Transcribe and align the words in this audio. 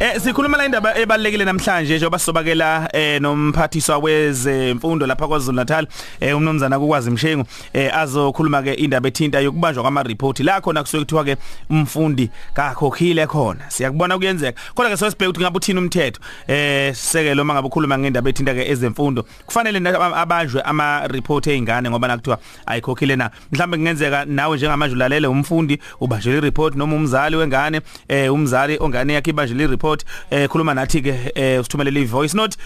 Eh 0.00 0.20
sikhuluma 0.20 0.56
la 0.56 0.64
indaba 0.64 0.98
ebalekile 0.98 1.44
namhlanje 1.44 1.96
njengoba 1.96 2.18
sobakela 2.18 2.88
eh 2.92 3.20
nomphathiswa 3.20 3.98
wezemfundo 3.98 5.06
lapha 5.06 5.28
kwaZulu 5.28 5.56
Natal 5.56 5.86
eh 6.20 6.36
umnomzana 6.36 6.78
kukwazi 6.78 7.10
Mshengu 7.10 7.44
eh 7.72 7.96
azokhuluma 7.96 8.62
ke 8.62 8.74
indaba 8.74 9.08
ethinta 9.08 9.40
yokubanjwa 9.40 9.82
kwama 9.82 10.02
report 10.02 10.40
la 10.40 10.60
khona 10.60 10.82
kusuke 10.82 11.04
kuthiwa 11.04 11.24
ke 11.24 11.36
umfundi 11.70 12.30
kakhokhile 12.54 13.26
khona. 13.26 13.70
Siyakubona 13.70 14.18
kuyenzeka. 14.18 14.60
Kodwa 14.74 14.90
ke 14.90 14.96
sosibheka 14.96 15.30
ukuthi 15.30 15.40
ngabe 15.42 15.56
uthini 15.56 15.78
umthetho. 15.78 16.20
Eh 16.48 16.94
sisekelo 16.94 17.42
uma 17.42 17.54
ngabe 17.54 17.68
ukhuluma 17.68 17.98
ngendaba 17.98 18.30
ethinta 18.30 18.54
ke 18.54 18.70
ezemfundo 18.70 19.24
kufanele 19.46 19.78
abanjwe 20.14 20.62
ama 20.62 21.06
report 21.06 21.46
eingane 21.46 21.90
ngoba 21.90 22.08
nakuthiwa 22.08 22.38
ayikhokhile 22.66 23.16
na? 23.16 23.30
Mhlambe 23.52 23.76
kungenzeka 23.76 24.24
nawe 24.24 24.56
njengamanje 24.56 24.94
ulalele 24.94 25.26
umfundi 25.26 25.78
ubanjwe 26.00 26.36
i 26.36 26.40
report 26.40 26.76
noma 26.76 26.96
umzali 26.96 27.36
wengane 27.36 27.80
eh 28.08 28.32
umzali 28.32 28.78
ongane 28.80 29.12
yakhe 29.12 29.30
ibanjwe 29.30 29.64
i 29.64 29.66
report 29.84 30.04
eh 30.30 30.48
khuluma 30.48 30.74
nathi 30.74 31.02
ke 31.02 31.14
eh 31.36 31.60
usithumelele 31.60 32.00
i 32.00 32.04
voice 32.04 32.34
note. 32.34 32.56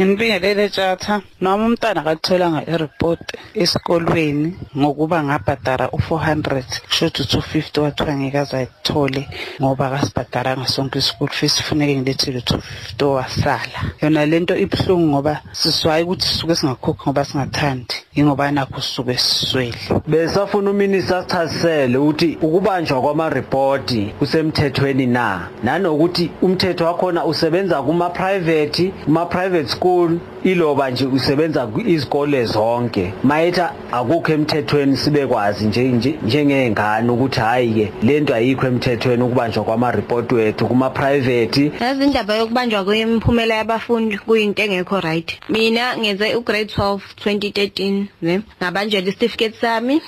Ngibingelele 0.00 0.68
tjatha 0.68 1.20
noma 1.40 1.64
umntana 1.66 2.00
akatholanga 2.00 2.64
ireport 2.72 3.20
esikolweni 3.54 4.56
ngokuba 4.76 5.22
ngabhadara 5.24 5.86
u400 5.86 6.64
shothi 6.88 7.22
250 7.22 7.80
wathiwa 7.80 8.16
ngeke 8.16 8.38
azayithole 8.38 9.28
ngoba 9.60 9.86
akasibhadaranga 9.86 10.66
sonke 10.66 10.98
ischool 10.98 11.28
fees. 11.28 11.56
Kufuneke 11.56 11.96
ngilethele 11.96 12.40
250 12.40 13.04
wasala. 13.04 13.78
Yona 14.02 14.26
lento 14.26 14.56
ibhlungu 14.56 15.06
ngoba 15.06 15.42
siswaye 15.52 16.04
ukuthi 16.04 16.26
sisuke 16.26 16.54
singakhokhi 16.54 17.02
ngoba 17.04 17.24
singathandi. 17.24 17.96
Ingoba 18.14 18.50
nakho 18.50 18.80
sisuke 18.80 19.16
siswele. 19.18 19.74
Besafuna 20.06 20.70
uminister 20.70 21.16
asichazisele 21.16 21.98
ukuthi 21.98 22.38
ukubanjwa 22.42 23.00
kwama-report 23.00 23.94
kusemthethweni 24.18 25.06
na? 25.06 25.48
Nanokuthi 25.64 26.30
umthetho 26.42 26.84
wakhona 26.84 27.24
usebenza 27.24 27.82
kuma-private 27.82 28.92
kuma-private 29.04 29.68
school 29.68 30.18
iloba 30.44 30.90
nje 30.90 31.06
usebenza 31.06 31.68
izikole 31.86 32.44
zonke. 32.44 33.12
Mayetha 33.22 33.72
akukho 33.92 34.32
emthethweni 34.32 34.96
sibekwazi 34.96 35.66
nje 35.66 36.16
njengengane 36.22 37.10
ukuthi 37.10 37.40
hayi 37.40 37.74
ke 37.74 37.92
lento 38.02 38.34
ayikho 38.34 38.66
emthethweni 38.66 39.22
ukubanjwa 39.22 39.64
kwama-report 39.64 40.32
wethu 40.32 40.66
kuma-private 40.66 41.72
yazi 41.80 42.04
indaba 42.04 42.34
yokubanjwa 42.34 42.84
kwemiphumela 42.84 43.54
yabafundi 43.54 44.18
kuyinto 44.18 44.62
engekho 44.62 45.00
right. 45.00 45.38
Mina 45.48 45.96
ngenze 45.96 46.34
ugrade 46.34 46.72
12 46.76 46.98
2013 47.24 47.99
ne? 48.22 48.42
Ngabanjelwa 48.58 49.08
isitifiketi 49.08 49.60
sami 49.60 50.02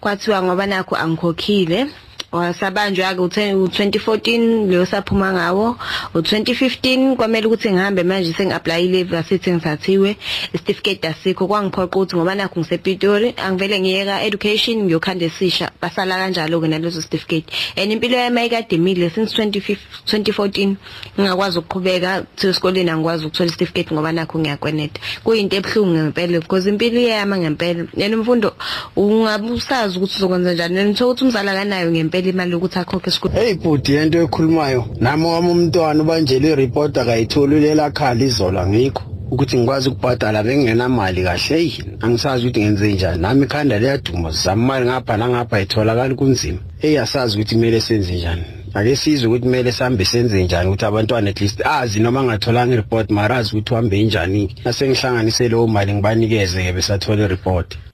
kwathiwa 0.00 0.42
ngoba 0.42 0.66
nakho 0.66 0.96
angikhokhile. 0.96 1.86
Wasabanjwa 2.32 3.14
ke 3.14 3.20
u2014 3.20 4.66
leyo 4.68 4.86
saphuma 4.86 5.32
ngawo. 5.32 5.76
U2015 6.14 7.16
kwamele 7.16 7.46
ukuthi 7.46 7.70
ngihambe 7.70 8.02
manje 8.02 8.32
sengi-apply 8.32 8.88
leave 8.88 9.18
asithi 9.18 9.52
ngisathiwe 9.52 10.16
isitifiketi 10.52 11.06
asikho. 11.06 11.46
Kwangiphoqa 11.46 11.84
ukuthi 11.84 12.16
ngoba 12.16 12.34
nakho 12.34 12.60
ngisepitori 12.60 13.34
angivele 13.36 13.80
ngiyeka 13.80 14.22
education 14.22 14.84
ngiyokhanda 14.84 15.26
esisha 15.26 15.70
basala 15.80 16.16
kanjalo-ke 16.16 16.68
nalezo 16.68 17.02
sitifiketi. 17.02 17.52
And 17.76 17.92
impilo 17.92 18.16
yami 18.16 18.40
ayikade 18.40 18.76
imile 18.76 19.10
since 19.10 19.36
2014 19.36 20.74
ngingakwazi 21.18 21.58
ukuqhubeka 21.58 22.24
esikoleni 22.42 22.90
angikwazi 22.90 23.26
ukuthola 23.26 23.48
isitifiketi 23.48 23.94
ngoba 23.94 24.12
nakho 24.12 24.38
ngiyakweneta 24.38 25.00
kuyinto 25.24 25.56
ebuhlungu 25.56 25.92
ngempela 25.92 26.40
because 26.40 26.68
impilo 26.68 27.00
iyama 27.00 27.36
ngempela. 27.38 27.84
Yena 27.96 28.16
umfundo 28.16 28.54
ungabe 28.96 29.50
usazi 29.50 29.98
ukuthi 29.98 30.16
uzokwenza 30.16 30.54
njani 30.54 30.78
and 30.80 30.90
uthola 30.90 31.10
ukuthi 31.10 31.24
umzali 31.24 31.48
akanayo 31.48 31.90
ngempela. 31.90 32.21
Imali 32.30 32.52
yokuthi 32.52 32.78
akhokhe 32.78 33.10
esikoleni 33.10 33.40
hey 33.40 33.54
bhuti 33.54 33.92
yento 33.92 34.18
ekhulumayo. 34.22 34.84
Nami 35.00 35.24
wami 35.24 35.50
umntwana 35.50 36.02
ubanjele 36.02 36.50
ireport 36.52 36.98
akayitholi 36.98 37.60
lela 37.60 37.90
khala 37.90 38.24
izola 38.24 38.66
ngikho. 38.66 39.02
Ukuthi 39.30 39.56
ngikwazi 39.56 39.88
ukubhadala 39.88 40.42
bengingenamali 40.42 41.22
kahle 41.22 41.56
eyi 41.56 41.84
angisazi 42.00 42.46
ukuthi 42.46 42.60
ngenze 42.60 42.92
njani. 42.92 43.22
Nami 43.22 43.44
ikhanda 43.44 43.78
liyaduma 43.78 44.32
sizama 44.32 44.62
imali 44.62 44.86
ngapha 44.86 45.16
nangapha 45.16 45.60
itholakali 45.60 46.14
kunzima. 46.14 46.58
Eyi 46.82 46.98
asazi 46.98 47.34
ukuthi 47.36 47.54
kumele 47.54 47.80
senze 47.80 48.14
njani. 48.14 48.42
Ake 48.74 48.96
sizwe 48.96 49.28
ukuthi 49.28 49.42
kumele 49.42 49.72
sihambe 49.72 50.04
senze 50.04 50.44
njani 50.44 50.68
ukuthi 50.68 50.84
abantwana 50.84 51.30
at 51.30 51.40
least 51.40 51.66
azi 51.66 52.00
noma 52.00 52.22
ngatholanga 52.22 52.74
ireport 52.74 53.10
mara 53.10 53.36
azi 53.36 53.50
ukuthi 53.52 53.72
uhambe 53.72 54.02
njani. 54.02 54.54
Nasengihlanganise 54.64 55.48
leyo 55.48 55.66
mali 55.66 55.94
ngibanikeze-ke 55.94 56.72
besathola 56.72 57.24
ireport 57.24 57.91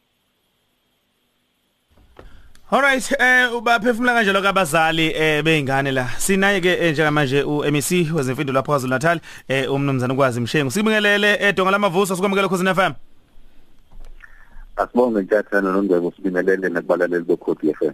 Alright 2.70 3.12
eh 3.18 3.48
ubaphefumula 3.56 4.14
kanjalo 4.14 4.42
kabazali 4.42 5.12
eh 5.14 5.42
beingane 5.42 5.90
la. 5.92 6.08
Sinaye 6.18 6.60
ke 6.60 6.92
njengamanje 6.92 7.42
uMEC 7.42 8.12
wezemfundo 8.14 8.52
lapha 8.52 8.66
kwaZulu 8.66 8.90
Natal 8.90 9.20
eh 9.48 9.72
umnumzana 9.72 10.14
ukwazi 10.14 10.40
Mshengu. 10.40 10.70
Sibingelele 10.70 11.36
edonga 11.40 11.70
lamavuso 11.70 12.14
sikwamukela 12.14 12.48
khosini 12.48 12.74
FM 12.74 12.92
Asibonge 14.76 15.22
ntshathana 15.22 15.72
nongcebo 15.72 16.12
sibingelele 16.16 16.68
nakubalaleli 16.68 17.24
bekhodi 17.24 17.74
FM 17.74 17.92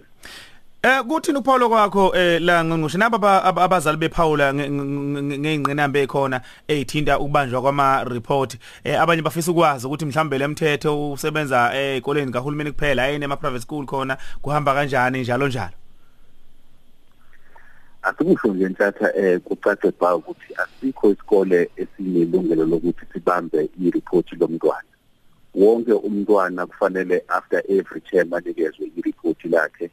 Eh 0.85 1.03
kuthini 1.09 1.39
uPaulo 1.39 1.69
kwakho 1.69 2.13
eh 2.15 2.43
la 2.43 2.65
ngqongqoshe? 2.65 2.99
Naba 2.99 3.43
abazali 3.45 3.97
bePaula 3.97 4.53
ngeinqinambe 4.53 6.03
ekhona 6.03 6.41
ezithinta 6.69 7.19
ukubanjwa 7.19 7.63
kwama 7.63 8.05
report 8.05 8.59
eh 8.85 9.01
abanye 9.01 9.23
bafisa 9.23 9.51
ukwazi 9.51 9.87
ukuthi 9.87 10.05
mhlambe 10.05 10.39
lemthetho 10.39 11.13
usebenza 11.13 11.73
ezikoleni 11.75 12.33
kahulumeni 12.33 12.73
kuphela 12.73 13.03
ayine 13.03 13.25
ema 13.25 13.37
private 13.37 13.63
school 13.63 13.87
khona 13.87 14.19
kuhamba 14.43 14.75
kanjani 14.75 15.21
njalo 15.21 15.49
njalo? 15.49 15.73
Asikusho 18.03 18.49
nje 18.49 18.69
nthatha 18.69 19.17
eh 19.17 19.41
kucace 19.41 19.93
bha 20.01 20.17
ukuthi 20.17 20.55
asikho 20.57 21.11
isikole 21.11 21.71
esinelungelo 21.77 22.65
lokuthi 22.67 23.07
sibambe 23.13 23.71
i-report 23.81 24.33
lomntwana. 24.33 24.89
Wonke 25.55 25.93
umntwana 25.93 26.67
kufanele 26.67 27.25
after 27.29 27.63
every 27.69 28.01
term 28.01 28.35
anikezwe 28.35 28.91
i-report 28.97 29.45
lakhe. 29.45 29.91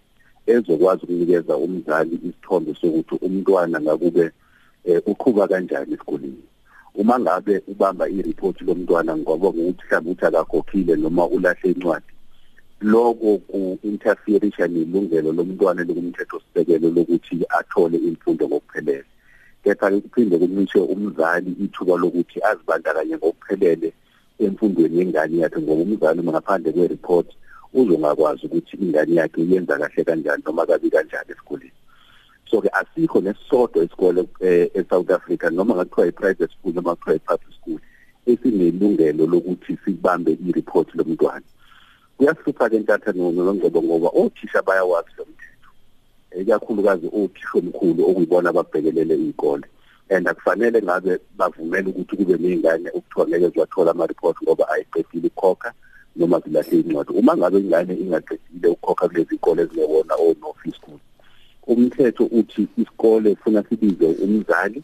Ezokwazi 0.55 1.01
ukunikeza 1.03 1.53
umzali 1.65 2.15
isithombe 2.27 2.71
sokuthi 2.79 3.15
umntwana 3.25 3.77
ngakube 3.81 4.25
uqhuba 5.11 5.47
kanjani 5.47 5.93
esikoleni. 5.93 6.43
Uma 6.95 7.19
ngabe 7.19 7.61
ubamba 7.71 8.09
ireport 8.09 8.57
lomntwana 8.61 9.17
ngoba 9.17 9.47
ukuthi 9.49 9.83
mhlawumbe 9.85 10.11
uthi 10.11 10.25
akakhokhile 10.25 10.95
noma 10.95 11.23
ulahle 11.35 11.69
incwadi 11.71 12.11
lokho 12.81 13.37
ku-interferisha 13.49 14.67
nelungelo 14.67 15.31
lomntwana 15.31 15.83
lokumthetho 15.83 16.41
sisekelo 16.41 16.89
lokuthi 16.89 17.45
athole 17.49 17.97
imfundo 17.97 18.47
ngokuphelele. 18.47 19.05
Kepha 19.63 19.91
kuphinde 19.91 20.37
kumishe 20.37 20.79
umzali 20.79 21.51
ithuba 21.63 21.95
lokuthi 21.97 22.37
azibandakanye 22.49 23.15
ngokuphelele 23.17 23.93
emfundweni 24.39 24.97
yengane 24.99 25.37
yakhe 25.37 25.59
ngoba 25.61 25.81
umzali 25.83 26.21
ngaphandle 26.23 26.71
kwe-report 26.71 27.27
uzongakwazi 27.73 28.45
ukuthi 28.45 28.77
ingane 28.77 29.15
yakhe 29.15 29.41
iyenza 29.41 29.77
kahle 29.77 30.03
kanjani 30.03 30.43
noma 30.45 30.65
kabi 30.65 30.89
kanjani 30.89 31.31
esikoleni. 31.31 31.71
So 32.51 32.61
ke 32.61 32.69
asikho 32.69 33.21
nesisodwa 33.21 33.83
isikole 33.83 34.27
eSouth 34.73 35.11
Africa 35.11 35.49
noma 35.51 35.75
ngathiwa 35.75 36.07
i-private 36.07 36.51
school 36.53 36.73
noma 36.73 36.95
kuthiwa 36.95 37.15
i-public 37.15 37.53
school 37.61 37.79
esinelungelo 38.25 39.25
lokuthi 39.25 39.77
sibambe 39.85 40.31
i-report 40.31 40.95
lomntwana. 40.95 41.45
Kuyasifupha 42.17 42.69
ke 42.69 42.79
ntatha 42.79 43.11
nongcebo 43.11 43.83
ngoba 43.83 44.09
othisha 44.13 44.61
bayawazi 44.61 45.09
lo 45.17 45.25
mthetho. 45.25 45.69
Ikakhulukazi 46.41 47.07
othisha 47.07 47.57
omkhulu 47.57 48.09
okuyibona 48.09 48.49
ababhekelele 48.49 49.15
iy'kole. 49.15 49.67
And 50.09 50.27
akufanele 50.27 50.81
ngabe 50.81 51.19
bavumele 51.37 51.89
ukuthi 51.89 52.15
kube 52.17 52.37
ney'ngane 52.37 52.89
okuthiwa 52.93 53.27
ngeke 53.27 53.49
ziwathola 53.49 53.91
ama-report 53.91 54.37
ngoba 54.43 54.69
ayiqedile 54.69 55.27
ukukhokha. 55.27 55.73
Noma 56.15 56.39
zilahle 56.39 56.79
incwadi 56.79 57.11
uma 57.13 57.37
ngabe 57.37 57.59
ingane 57.59 57.93
ingaqedile 57.93 58.67
ukukhokha 58.67 59.07
kulezi 59.07 59.35
ikole 59.35 59.61
ezingewona 59.63 60.15
o-no 60.15 60.53
fee 60.63 60.71
school 60.71 60.99
umthetho 61.67 62.25
uthi 62.25 62.67
isikole 62.77 63.35
funa 63.35 63.63
sibize 63.69 64.05
umzali 64.05 64.83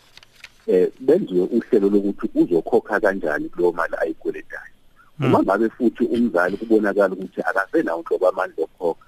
eh 0.68 0.92
benziwe 1.00 1.48
uhlelo 1.52 1.90
lokuthi 1.90 2.30
uzokhokha 2.36 3.00
kanjani 3.00 3.50
kuleyo 3.50 3.72
mali 3.72 3.96
ayikweletayo. 4.02 4.74
Uma 5.20 5.44
ngabe 5.44 5.70
futhi 5.70 6.04
umzali 6.04 6.58
kubonakala 6.58 7.14
ukuthi 7.14 7.42
akasenawo 7.42 8.02
nhlobo 8.02 8.28
amandla 8.30 8.64
okukhokha 8.64 9.06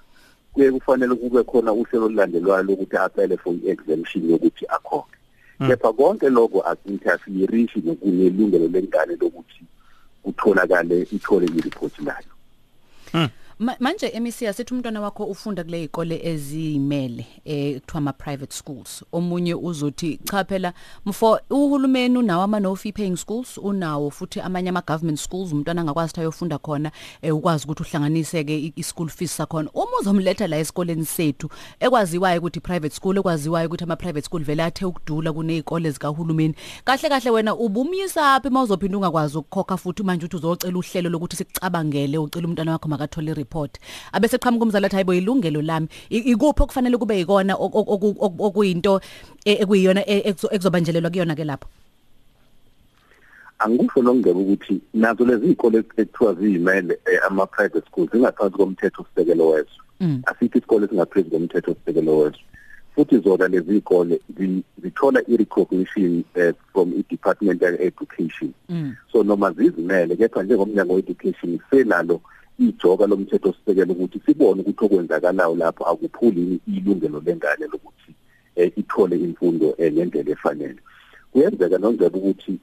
kuye 0.52 0.72
kufanele 0.72 1.14
kube 1.14 1.42
khona 1.42 1.72
uhlelo 1.72 2.06
olulandelwayo 2.06 2.62
lokuthi 2.62 2.96
apele 2.96 3.36
for 3.36 3.54
i-exemption 3.54 4.30
yokuthi 4.30 4.66
akhokhe. 4.68 5.16
Kepha 5.66 5.92
konke 5.92 6.28
lokho 6.28 6.60
asinterferishi 6.70 7.78
nokunelungelo 7.84 8.68
lengane 8.68 9.16
lokuthi 9.20 9.64
kutholakale 10.22 11.06
ithole 11.12 11.46
i-report 11.46 11.98
layo. 11.98 13.28
Ma- 13.60 13.76
manje 13.80 14.20
MEC 14.20 14.42
asithi 14.48 14.74
umntwana 14.74 15.00
wakho 15.00 15.24
ufunda 15.24 15.64
kule 15.64 15.78
izikole 15.80 16.20
ezimele 16.24 17.26
eh 17.44 17.80
kuthiwa 17.80 17.98
ama 17.98 18.12
private 18.12 18.54
schools. 18.56 19.04
Omunye 19.12 19.54
uzothi 19.54 20.20
cha 20.24 20.44
phela 20.44 20.72
mfo 21.06 21.40
uhulumeni 21.50 22.18
unawo 22.18 22.42
ama 22.42 22.60
no 22.60 22.76
fee 22.76 22.92
paying 22.92 23.16
schools 23.16 23.58
unawo 23.58 24.10
futhi 24.10 24.40
amanye 24.40 24.68
ama 24.68 24.80
government 24.80 25.18
schools 25.20 25.52
umntwana 25.52 25.80
angakwazi 25.80 26.08
ukuthi 26.10 26.20
ayofunda 26.20 26.58
khona 26.58 26.90
eh 27.22 27.36
ukwazi 27.36 27.64
ukuthi 27.64 27.82
uhlanganise 27.82 28.44
ke 28.44 28.58
i- 28.58 28.72
i 28.76 28.82
school 28.82 29.08
fees 29.08 29.36
sakhona. 29.36 29.70
Uma 29.74 29.98
uzomletha 30.00 30.46
la 30.46 30.56
esikoleni 30.58 31.04
sethu 31.04 31.50
ekwaziwayo 31.80 32.38
ukuthi 32.40 32.60
private 32.60 32.94
school 32.94 33.18
ekwaziwayo 33.18 33.66
ukuthi 33.68 33.84
ama 33.84 33.96
private 33.96 34.26
school 34.26 34.44
vele 34.44 34.62
athe 34.62 34.84
ukudula 34.84 35.32
kunezikole 35.32 35.90
zikahulumeni. 35.90 36.54
Kahle 36.84 37.08
kahle 37.08 37.30
wena 37.30 37.54
ubumisa 37.56 38.34
aphi 38.34 38.50
mawuzophinda 38.50 38.96
ungakwazi 38.98 39.38
ukukhokha 39.38 39.76
futhi 39.76 40.02
manje 40.02 40.26
uthi 40.26 40.36
uzocela 40.36 40.78
uhlelo 40.78 41.10
lokuthi 41.10 41.36
sikucabangele 41.36 42.18
ucela 42.18 42.46
umntwana 42.48 42.72
wakho 42.72 42.88
makathole 42.88 43.34
report. 43.50 43.78
Abese 44.12 44.38
qhamuka 44.38 44.64
umzali 44.64 44.86
athi 44.86 44.96
hayibo 44.96 45.14
ilungelo 45.14 45.62
lami. 45.62 45.88
I- 46.10 46.18
ikuphi 46.32 46.62
okufanele 46.62 46.96
kube 46.98 47.18
yikona 47.18 47.54
ok- 47.54 47.74
ok- 47.74 47.90
ok- 47.90 48.16
ok- 48.20 48.40
okuyinto 48.46 49.00
eh, 49.44 49.60
ekuyiyona 49.60 50.06
eh, 50.08 50.22
ekuzo- 50.26 50.48
ekuzobanjelelwa 50.54 51.10
kuyona 51.10 51.34
ke 51.34 51.44
lapho? 51.44 51.68
Angikusho 53.58 54.02
nokungeba 54.02 54.40
ukuthi 54.40 54.80
nazo 54.94 55.24
lezi 55.24 55.44
izikole 55.44 55.78
ekuthiwa 55.78 56.34
ziyimele 56.34 56.98
eh, 57.06 57.20
ama 57.26 57.46
private 57.46 57.86
schools 57.86 58.10
zingaphansi 58.12 58.56
komthetho 58.56 59.02
osisekelo 59.02 59.48
wezwe. 59.48 59.76
Mm. 60.00 60.22
asikho 60.26 60.58
isikole 60.58 60.88
singaphezulu 60.88 61.30
komthetho 61.30 61.70
osisekelo 61.72 62.18
wezwe. 62.18 62.40
Futhi 62.94 63.18
zona 63.18 63.48
lezi 63.48 63.70
izikole 63.70 64.20
zi- 64.38 64.62
zithola 64.82 65.20
i-recognition 65.28 66.24
eh, 66.34 66.54
from 66.72 66.92
i-department 66.92 67.62
of 67.62 67.80
education 67.80 68.52
Mm. 68.68 68.94
so 69.12 69.22
noma 69.22 69.52
zizimele 69.52 70.16
kepha 70.16 70.42
njengomnyango 70.42 70.94
we-education 70.94 71.58
senalo 71.70 72.20
ijoka 72.60 73.06
lomthetho 73.06 73.48
osisekelo 73.48 73.92
ukuthi 73.92 74.20
sibone 74.26 74.60
ukuthi 74.62 74.84
okwenzakalayo 74.84 75.54
lapho 75.56 75.84
akuphuli 75.84 76.60
ilungelo 76.68 77.22
lengane 77.26 77.66
lokuthi 77.72 78.12
eh, 78.56 78.72
ithole 78.76 79.16
imfundo 79.16 79.74
eh, 79.78 79.92
ngendlela 79.92 80.30
efanele. 80.30 80.80
Kuyenzeka 81.32 81.78
nongeba 81.78 82.18
ukuthi 82.18 82.58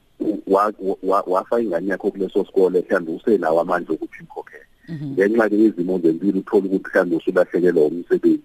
wa- 0.46 0.72
wa- 1.02 1.24
wafa 1.26 1.60
ingane 1.60 1.88
yakho 1.90 2.10
kuleso 2.10 2.44
sikole 2.44 2.80
mhlawumbe 2.80 3.12
usenawo 3.12 3.60
amandla 3.60 3.94
okuthi 3.94 4.18
imkhokhele 4.20 4.64
ngenxa 5.12 5.48
ke 5.48 5.56
yezimo 5.58 5.98
zempilo 5.98 6.38
uthola 6.40 6.66
ukuthi 6.66 6.88
mhlawumbe 6.88 7.16
usulahlekelwa 7.16 7.86
umsebenzi 7.86 8.42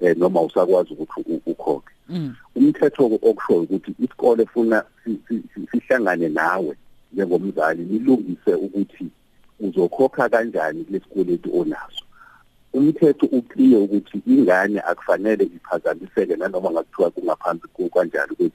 eh 0.00 0.16
noma 0.16 0.40
usakwazi 0.42 0.92
ukuthi 0.94 1.20
u- 1.26 1.42
ukhokhe. 1.46 1.92
Mm. 2.08 2.34
umthetho 2.56 3.04
okushoyo 3.06 3.60
ukuthi 3.62 3.94
isikole 3.98 4.46
funa 4.46 4.84
si- 5.04 5.18
si- 5.28 5.42
si- 5.54 5.66
sihlangane 5.70 6.28
nawe 6.28 6.76
njengomzali 7.12 7.82
nilungise 7.84 8.54
ukuthi 8.54 9.06
uzokhokha 9.62 10.28
kanjani 10.28 10.84
kulesikweletu 10.84 11.60
onaso? 11.60 12.04
Umthetho 12.72 13.26
uclear 13.26 13.82
ukuthi 13.82 14.22
ingane 14.26 14.80
akufanele 14.80 15.44
iphazamiseke 15.44 16.36
nanoma 16.36 16.70
ngakuthiwa 16.70 17.10
kungaphansi 17.10 17.66
kanjani 17.94 18.50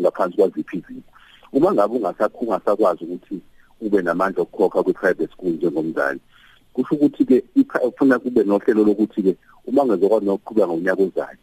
ngaphansi 0.00 0.36
kwaziphi 0.36 0.76
izinto 0.76 1.12
uma 1.52 1.72
ngabe 1.72 1.96
ungasakhunga 1.96 2.60
sakwazi 2.64 3.04
ukuthi 3.04 3.40
ube 3.80 4.02
namandla 4.02 4.42
okukhokha 4.42 4.82
kwi-private 4.82 5.32
school 5.32 5.52
njengomzali 5.52 6.20
kusho 6.72 6.94
ukuthi 6.94 7.24
ke 7.24 7.44
ufuna 7.84 8.18
kube 8.18 8.44
nohlelo 8.44 8.84
lokuthi 8.84 9.22
ke 9.22 9.36
uma 9.66 9.84
ngezokwazi 9.84 10.26
nokuqhubeka 10.26 10.68
ngonyaka 10.68 11.02
ozayo 11.02 11.38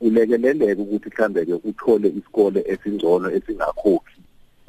ulekeleleke 0.00 0.82
ukuthi 0.82 1.08
mhlambe 1.08 1.44
ke 1.44 1.54
uthole 1.54 2.08
isikole 2.08 2.64
esingcono 2.72 3.30
esingakhokhi 3.30 4.18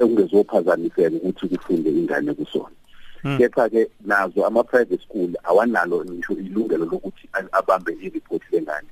ekungezophazamiseka 0.00 1.16
ukuthi 1.16 1.48
kufunde 1.48 1.90
ingane 1.90 2.34
kusona. 2.34 2.76
Kepha 3.22 3.68
ke 3.68 3.90
nazo 4.04 4.46
ama 4.46 4.64
private 4.64 5.02
school 5.02 5.30
awanalo 5.44 6.04
ngisho 6.04 6.32
ilungelo 6.32 6.84
lokuthi 6.84 7.28
abambe 7.52 7.92
i-report 8.02 8.42
lengane 8.52 8.88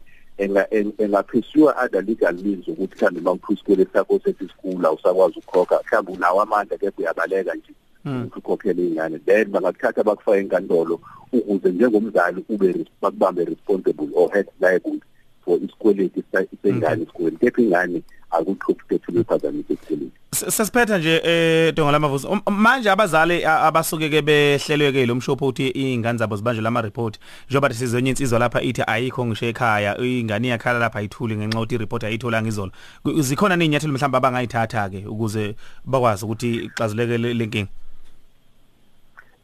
engaphesiwa 0.99 1.75
other 1.85 2.03
legal 2.03 2.35
means 2.35 2.69
ukuthi 2.69 2.95
mhlawumbe 2.95 3.21
mawuthu 3.21 3.53
isikole 3.53 3.87
sakho 3.93 4.21
sethi 4.25 4.49
school 4.49 4.87
awusakwazi 4.87 5.39
ukukhokha 5.39 5.81
mhlawumbe 5.87 6.13
unawo 6.13 6.43
amandla 6.43 6.79
kepha 6.79 6.99
uyabaleka 6.99 7.55
nje 7.55 7.73
ukuthi 8.05 8.39
ukhokhele 8.39 8.87
ingane 8.87 9.19
then 9.19 9.49
bangakuthatha 9.51 10.03
bakufaka 10.03 10.39
enkantolo 10.39 11.01
ukuze 11.33 11.69
njengomzali 11.71 12.45
ube 12.49 12.87
bakubambe 13.03 13.45
responsible 13.45 14.09
or 14.15 14.33
head 14.33 14.47
liable 14.61 15.01
for 15.45 15.59
isikweleti 15.65 16.23
sengane 16.63 17.03
esikoleni 17.03 17.37
kepha 17.37 17.63
ingane 17.63 18.03
akuthuphi 18.31 18.85
kethu 18.89 19.13
lephazamise 19.13 19.73
esikoleni 19.73 20.11
sesiphetha 20.35 20.99
nje 20.99 21.21
eh 21.25 21.75
donga 21.75 21.93
lamavuzo 21.93 22.29
Um, 22.29 22.41
manje 22.57 22.91
abazali 22.91 23.45
a- 23.45 23.61
abasuke 23.67 24.09
ke 24.11 24.23
behlelweke 24.23 25.07
lo 25.07 25.15
mshopho 25.15 25.47
uthi 25.47 25.69
ingane 25.69 26.19
zabo 26.19 26.37
zibanjwe 26.37 26.63
lama 26.63 26.81
report 26.83 27.19
njengoba 27.49 27.75
sizonye 27.75 28.11
insizwa 28.11 28.39
lapha 28.39 28.63
ithi 28.63 28.83
ayikho 28.87 29.27
ngisho 29.27 29.47
ekhaya 29.47 29.99
ingane 29.99 30.49
yakhala 30.49 30.79
lapha 30.79 30.99
ayithuli 30.99 31.37
ngenxa 31.37 31.59
ukuthi 31.59 31.79
report 31.79 32.05
ayithola 32.05 32.43
ngizolo. 32.43 32.73
Ku- 33.03 33.23
zikhona 33.23 33.57
nezinyathelo 33.57 33.93
mhlawumbe 33.93 34.17
abangayithatha 34.19 34.89
ke 34.91 35.07
ukuze 35.07 35.55
bakwazi 35.85 36.25
ukuthi 36.25 36.55
ixazuleke 36.65 37.19
le 37.19 37.35
le 37.35 37.47
nkinga? 37.47 37.69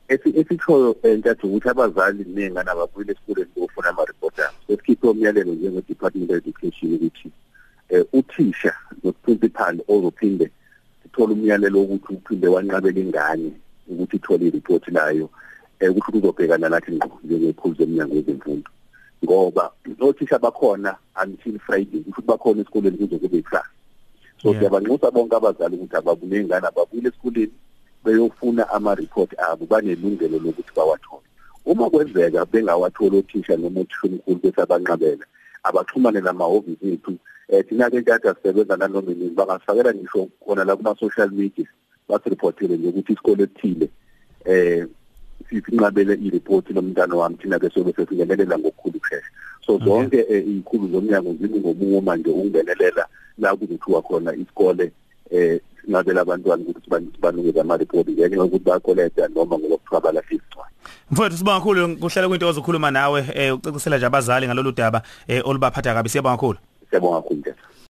Esi 0.08 0.28
esithoyo 0.40 0.96
entathu 1.02 1.46
ukuthi 1.46 1.68
abazali 1.68 2.24
nengane 2.34 2.70
ababuyile 2.70 3.12
esikoleni 3.12 3.50
ukufuna 3.56 3.88
ama 3.88 4.04
report 4.04 4.35
abo 5.06 5.10
sesikhiphe 5.10 5.10
umyalelo 5.10 5.54
njenge 5.54 5.82
Department 5.88 6.30
of 6.30 6.36
Education 6.36 6.94
ukuthi 6.94 7.30
eh 7.88 8.04
uthisha 8.12 8.72
noprincipal 9.04 9.80
ozophinde 9.88 10.50
sithola 11.02 11.32
umyalelo 11.32 11.82
ukuthi 11.82 12.14
uphinde 12.14 12.48
wanqabela 12.48 13.00
ingane 13.00 13.52
ukuthi 13.88 14.16
ithole 14.16 14.46
ireport 14.46 14.88
layo 14.88 15.30
eh 15.80 15.90
ukuthi 15.90 16.18
uzobhekana 16.18 16.68
nathi 16.68 16.92
ngqo 16.92 17.18
njengephuzu 17.24 17.82
emnyango 17.82 18.14
wezemfundo. 18.14 18.70
Ngoba 19.24 19.72
othisha 20.00 20.38
bakhona 20.38 20.96
until 21.22 21.58
Friday 21.58 22.00
ukuthi 22.00 22.26
bakhona 22.26 22.60
esikoleni 22.60 22.98
kuze 22.98 23.18
kube 23.18 23.42
class 23.42 23.66
so 24.42 24.50
Yeah. 24.50 24.60
siyabanxusa 24.60 25.10
bonke 25.10 25.36
abazali 25.36 25.76
ukuthi 25.76 25.96
ababule 25.96 26.40
ingane 26.40 26.66
ababuyile 26.66 27.08
esikoleni 27.08 27.52
beyofuna 28.04 28.68
ama-report 28.70 29.30
abo 29.38 29.66
banelungelo 29.66 30.38
lokuthi 30.38 30.72
bawathole. 30.76 31.25
Uma 31.66 31.90
kwenzeka 31.90 32.44
bengawatholi 32.44 33.18
othisha 33.18 33.56
noma 33.56 33.80
othisha 33.80 34.06
omkhulu 34.06 34.40
bese 34.42 34.62
abanqabela 34.62 35.24
abaxhumane 35.62 36.20
namahhovisi 36.20 36.92
ethu 36.92 37.18
um 37.48 37.62
thina-ke 37.62 38.00
ntatha 38.00 38.34
sisebenza 38.34 38.76
nanoma 38.76 39.12
inini 39.12 39.30
bangasifakela 39.30 39.94
ngisho 39.94 40.28
khona 40.40 40.64
la 40.64 40.76
kuma-social 40.76 41.30
media 41.30 41.66
basiripothele 42.08 42.76
nje 42.76 42.88
ukuthi 42.88 43.12
isikole 43.12 43.42
esithile 43.42 43.88
um 44.46 44.88
sinqabele 45.50 46.14
iripoti 46.14 46.72
lomntana 46.72 47.14
wami 47.16 47.36
thina-ke 47.36 47.70
sobe 47.70 47.92
sesingenelela 47.92 48.58
ngokukhulu 48.58 48.96
ukushesha. 48.96 49.30
So 49.66 49.78
zonke 49.78 50.26
eh, 50.30 50.46
iy'khulu 50.46 50.88
zomnyango 50.88 51.34
zimi 51.40 51.60
ngomumo 51.60 52.00
manje 52.00 52.30
ukungenelela 52.30 53.06
la 53.38 53.56
kuzothiwa 53.56 54.02
khona 54.02 54.34
isikole 54.34 54.92
eh 55.30 55.60
sinabela 55.86 56.20
abantwana 56.20 56.62
ukuthi 56.62 56.90
ban- 56.90 57.12
banikeze 57.20 57.60
ama-report 57.60 58.08
ngenxa 58.10 58.36
yokuthi 58.36 58.64
bayakoleta 58.64 59.28
noma 59.28 59.58
ngoba 59.58 59.76
kuthiwa 59.76 60.00
balahle 60.00 60.36
isicwayi 60.36 60.72
mfowethu 61.10 61.36
sibonga 61.38 61.58
kakhulu. 61.58 61.96
Kuhlela 61.96 62.28
kwinto 62.28 62.48
ozokhuluma 62.48 62.90
nawe 62.90 63.20
eh 63.34 63.54
ucacisela 63.54 63.96
nje 63.96 64.06
abazali 64.06 64.46
ngalolu 64.46 64.72
daba 64.72 65.02
eh 65.28 65.42
olubaphatha 65.46 65.94
kabi. 65.94 66.08
Siyabonga 66.08 66.36
kakhulu. 66.36 66.58
Siyabonga 66.90 67.22
kakhulu 67.22 67.40
ntetha. 67.40 67.62